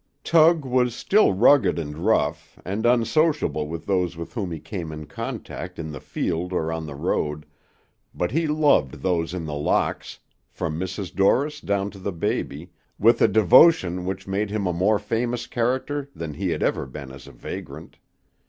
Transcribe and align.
Tug 0.23 0.65
was 0.65 0.95
still 0.95 1.31
rugged 1.33 1.77
and 1.77 1.95
rough, 1.95 2.57
and 2.65 2.87
unsociable 2.87 3.67
with 3.67 3.85
those 3.85 4.17
with 4.17 4.33
whom 4.33 4.51
he 4.51 4.59
came 4.59 4.91
in 4.91 5.05
contact 5.05 5.77
in 5.77 5.91
the 5.91 5.99
field 6.01 6.53
or 6.53 6.71
on 6.73 6.87
the 6.87 6.95
road, 6.95 7.45
but 8.11 8.31
he 8.31 8.47
loved 8.47 9.03
those 9.03 9.31
in 9.31 9.45
The 9.45 9.53
Locks, 9.53 10.17
from 10.49 10.79
Mrs. 10.79 11.13
Dorris 11.13 11.61
down 11.63 11.91
to 11.91 11.99
the 11.99 12.11
baby, 12.11 12.71
with 12.97 13.21
a 13.21 13.27
devotion 13.27 14.03
which 14.03 14.25
made 14.25 14.49
him 14.49 14.65
a 14.65 14.73
more 14.73 14.97
famous 14.97 15.45
character 15.45 16.09
than 16.15 16.33
he 16.33 16.49
had 16.49 16.63
ever 16.63 16.87
been 16.87 17.11
as 17.11 17.27
a 17.27 17.31
vagrant. 17.31 17.97